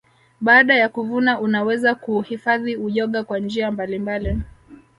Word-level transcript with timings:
Baada 0.41 0.75
ya 0.75 0.89
kuvuna 0.89 1.39
unaweza 1.39 1.95
kuuhifadhi 1.95 2.75
uyoga 2.75 3.23
kwa 3.23 3.39
njia 3.39 3.71
mbalimbali 3.71 4.37